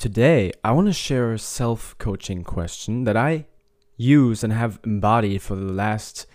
[0.00, 3.44] Today, I want to share a self coaching question that I
[3.98, 6.26] use and have embodied for the last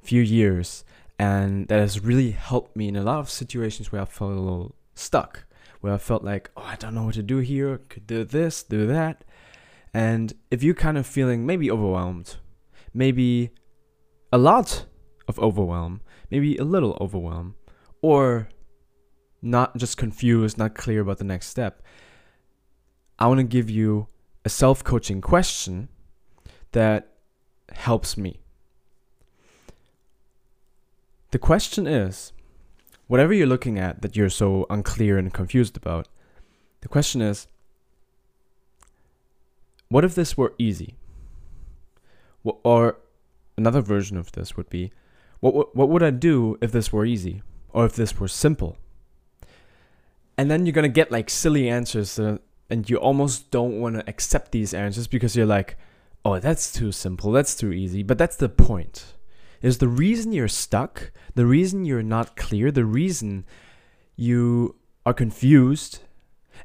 [0.00, 0.82] few years,
[1.18, 4.40] and that has really helped me in a lot of situations where I felt a
[4.40, 5.44] little stuck,
[5.82, 8.62] where I felt like, oh, I don't know what to do here, could do this,
[8.62, 9.24] do that.
[9.92, 12.36] And if you're kind of feeling maybe overwhelmed,
[12.94, 13.50] maybe
[14.32, 14.86] a lot
[15.28, 16.00] of overwhelm,
[16.30, 17.56] maybe a little overwhelm,
[18.00, 18.48] or
[19.42, 21.82] not just confused, not clear about the next step,
[23.22, 24.08] I want to give you
[24.44, 25.88] a self coaching question
[26.72, 27.06] that
[27.72, 28.40] helps me.
[31.30, 32.32] The question is
[33.06, 36.08] whatever you're looking at that you're so unclear and confused about,
[36.80, 37.46] the question is
[39.88, 40.96] what if this were easy?
[42.42, 42.98] Or
[43.56, 44.90] another version of this would be
[45.38, 47.44] what, what would I do if this were easy?
[47.72, 48.78] Or if this were simple?
[50.36, 52.40] And then you're going to get like silly answers that
[52.72, 55.76] and you almost don't want to accept these answers because you're like,
[56.24, 58.02] oh, that's too simple, that's too easy.
[58.02, 59.14] But that's the point.
[59.60, 63.44] Is the reason you're stuck, the reason you're not clear, the reason
[64.16, 66.00] you are confused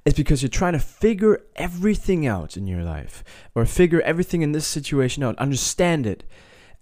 [0.05, 4.53] is because you're trying to figure everything out in your life or figure everything in
[4.53, 6.23] this situation out, understand it.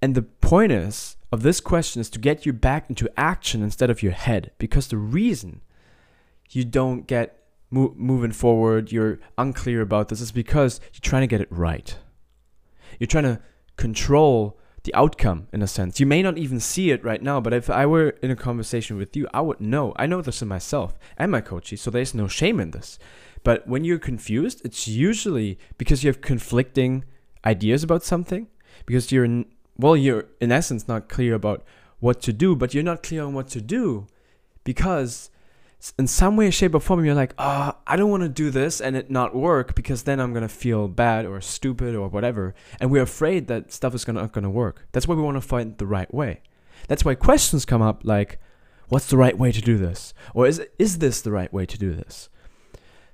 [0.02, 3.90] And the point is of this question is to get you back into action instead
[3.90, 5.62] of your head because the reason
[6.52, 7.45] you don't get
[7.76, 11.98] mo- moving forward, you're unclear about this, is because you're trying to get it right.
[13.00, 13.42] You're trying to
[13.76, 16.00] control the outcome in a sense.
[16.00, 18.98] You may not even see it right now, but if I were in a conversation
[18.98, 19.94] with you, I would know.
[19.98, 22.98] I know this in myself and my coaches, so there's no shame in this.
[23.44, 27.04] But when you're confused, it's usually because you have conflicting
[27.44, 28.48] ideas about something,
[28.86, 29.46] because you're, in,
[29.78, 31.64] well, you're in essence not clear about
[32.00, 34.08] what to do, but you're not clear on what to do
[34.64, 35.30] because
[36.00, 38.50] in some way, shape, or form, you're like, ah, oh, I don't want to do
[38.50, 42.56] this and it not work because then I'm gonna feel bad or stupid or whatever,
[42.80, 44.88] and we're afraid that stuff is gonna not gonna work.
[44.92, 46.42] That's why we want to find the right way.
[46.88, 48.40] That's why questions come up like,
[48.90, 51.78] what's the right way to do this, or is is this the right way to
[51.78, 52.30] do this?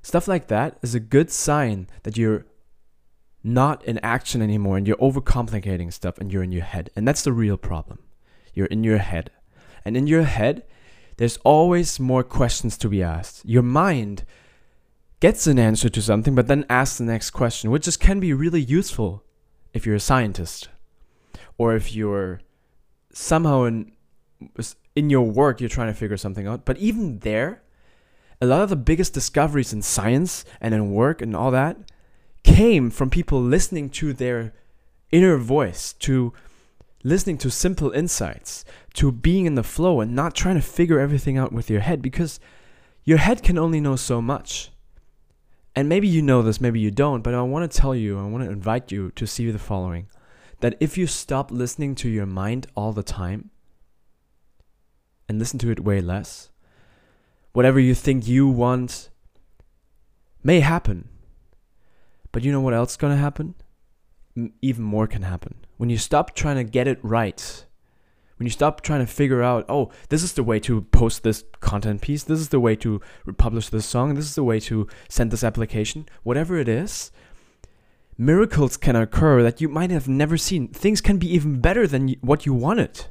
[0.02, 2.46] Stuff like that is a good sign that you're
[3.44, 7.24] not in action anymore and you're overcomplicating stuff and you're in your head, and that's
[7.24, 8.00] the real problem.
[8.54, 9.32] You're in your head,
[9.84, 10.64] and in your head
[11.22, 13.46] there's always more questions to be asked.
[13.46, 14.26] Your mind
[15.20, 18.34] gets an answer to something, but then asks the next question, which just can be
[18.34, 19.24] really useful
[19.72, 20.70] if you're a scientist
[21.60, 22.42] or if you're
[23.14, 23.92] somehow in
[24.96, 26.66] in your work you're trying to figure something out.
[26.66, 27.62] But even there,
[28.42, 31.78] a lot of the biggest discoveries in science and in work and all that
[32.42, 34.56] came from people listening to their
[35.12, 36.34] inner voice, to
[37.04, 41.38] listening to simple insights, to being in the flow and not trying to figure everything
[41.38, 42.40] out with your head because
[43.04, 44.72] your head can only know so much.
[45.76, 48.26] And maybe you know this, maybe you don't, but I want to tell you, I
[48.26, 50.08] want to invite you to see the following
[50.60, 53.50] that if you stop listening to your mind all the time
[55.28, 56.50] and listen to it way less,
[57.54, 59.10] whatever you think you want
[60.44, 61.08] may happen.
[62.32, 63.56] But you know what else is going to happen?
[64.62, 65.56] even more can happen.
[65.82, 67.66] When you stop trying to get it right,
[68.38, 71.44] when you stop trying to figure out, oh, this is the way to post this
[71.60, 73.02] content piece, this is the way to
[73.40, 77.12] publish this song, this is the way to send this application, whatever it is,
[78.16, 80.68] miracles can occur that you might have never seen.
[80.68, 83.08] Things can be even better than what you wanted.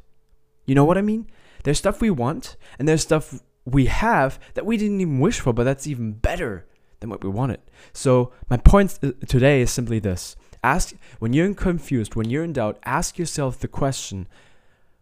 [0.64, 1.26] You know what I mean?
[1.64, 5.52] There's stuff we want, and there's stuff we have that we didn't even wish for,
[5.52, 6.68] but that's even better
[7.00, 7.62] than what we wanted.
[7.92, 12.52] So, my point uh, today is simply this Ask when you're confused, when you're in
[12.52, 14.28] doubt, ask yourself the question,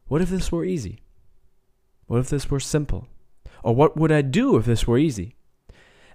[0.07, 1.03] what if this were easy?
[2.07, 3.09] What if this were simple?
[3.63, 5.35] Or what would I do if this were easy?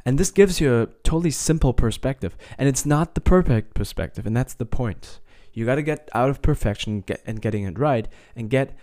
[0.06, 2.36] And this gives you a totally simple perspective.
[2.58, 5.20] And it's not the perfect perspective, and that's the point.
[5.54, 8.76] You got to get out of perfection and getting it right and get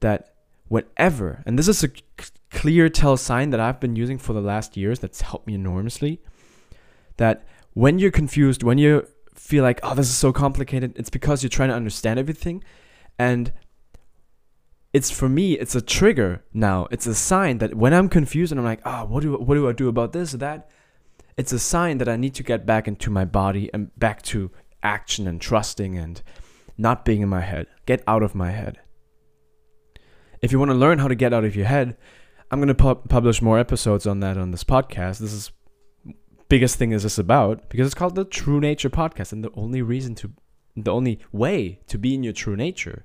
[0.00, 0.34] that
[0.68, 1.90] whenever, and this is a
[2.50, 6.20] clear tell sign that I've been using for the last years that's helped me enormously,
[7.16, 7.44] that
[7.74, 11.50] when you're confused, when you're feel like, oh, this is so complicated, it's because you're
[11.50, 12.62] trying to understand everything.
[13.18, 13.52] And
[14.92, 16.86] it's for me, it's a trigger now.
[16.90, 19.68] It's a sign that when I'm confused and I'm like, oh, what do what do
[19.68, 20.70] I do about this or that?
[21.36, 24.50] It's a sign that I need to get back into my body and back to
[24.82, 26.22] action and trusting and
[26.76, 27.66] not being in my head.
[27.86, 28.80] Get out of my head.
[30.42, 31.96] If you want to learn how to get out of your head,
[32.50, 35.18] I'm going to pu- publish more episodes on that on this podcast.
[35.20, 35.52] This is
[36.52, 39.80] biggest thing is this about because it's called the True Nature Podcast, and the only
[39.80, 40.30] reason to,
[40.76, 43.02] the only way to be in your true nature,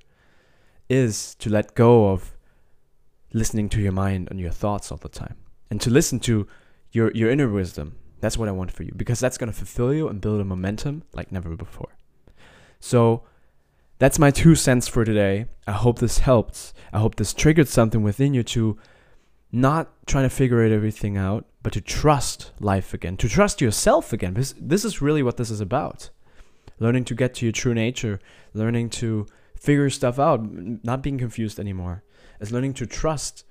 [0.90, 2.36] is to let go of
[3.32, 5.36] listening to your mind and your thoughts all the time,
[5.70, 6.46] and to listen to
[6.92, 9.94] your your inner wisdom, That's what I want for you because that's going to fulfill
[9.94, 11.96] you and build a momentum like never before.
[12.80, 13.22] So
[13.98, 15.46] that's my two cents for today.
[15.66, 16.72] I hope this helped.
[16.92, 18.78] I hope this triggered something within you to
[19.50, 24.34] not trying to figure everything out, but to trust life again, to trust yourself again.
[24.34, 26.10] Because this is really what this is about.
[26.78, 28.20] Learning to get to your true nature,
[28.54, 29.26] learning to
[29.58, 30.40] figure stuff out,
[30.84, 32.04] not being confused anymore.
[32.40, 33.44] Is learning to trust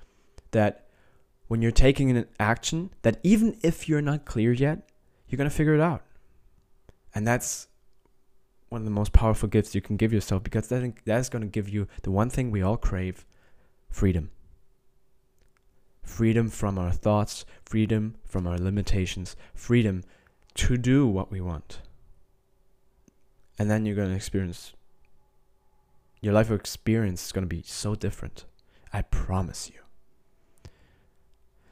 [0.51, 0.87] that
[1.47, 4.89] when you're taking an action, that even if you're not clear yet,
[5.27, 6.03] you're going to figure it out.
[7.13, 7.67] And that's
[8.69, 11.47] one of the most powerful gifts you can give yourself because that, that's going to
[11.47, 13.25] give you the one thing we all crave
[13.89, 14.31] freedom.
[16.17, 20.03] Freedom from our thoughts, freedom from our limitations, freedom
[20.55, 21.77] to do what we want.
[23.59, 24.73] And then you're going to experience,
[26.19, 28.45] your life experience is going to be so different.
[28.91, 29.79] I promise you.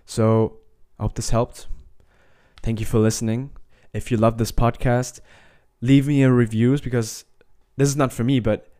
[0.06, 0.60] So,
[1.00, 1.66] I hope this helped.
[2.62, 3.50] Thank you for listening.
[3.94, 5.22] If you love this podcast,
[5.82, 7.26] leave me a reviews because
[7.78, 8.72] this is not for me, but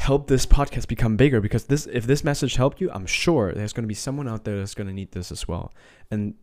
[0.00, 3.74] help this podcast become bigger because this if this message helped you, I'm sure there's
[3.74, 5.74] going to be someone out there that's going to need this as well.
[6.10, 6.34] And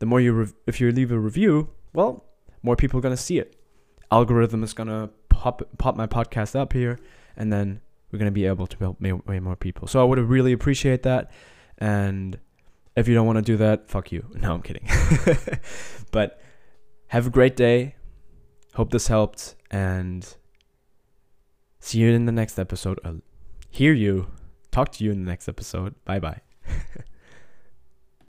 [0.00, 2.24] the more you rev- if you leave a review, well,
[2.64, 3.54] more people are going to see it.
[4.10, 6.98] Algorithm is going to pop pop my podcast up here
[7.36, 7.80] and then
[8.10, 9.86] we're going to be able to help way more people.
[9.86, 11.30] So I would really appreciate that
[11.78, 12.36] and
[12.96, 14.24] if you don't want to do that, fuck you.
[14.34, 14.88] No, I'm kidding.
[16.10, 16.40] but
[17.06, 17.94] have a great day.
[18.74, 20.36] Hope this helped and
[21.84, 22.98] see you in the next episode.
[23.04, 23.20] I'll
[23.70, 24.28] hear you,
[24.70, 25.94] talk to you in the next episode.
[26.04, 26.40] Bye bye.